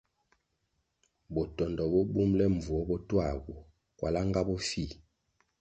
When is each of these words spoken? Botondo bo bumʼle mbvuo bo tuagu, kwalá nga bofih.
Botondo 1.33 1.83
bo 1.91 1.99
bumʼle 2.13 2.43
mbvuo 2.53 2.81
bo 2.87 2.95
tuagu, 3.07 3.55
kwalá 3.97 4.19
nga 4.27 4.41
bofih. 4.47 4.91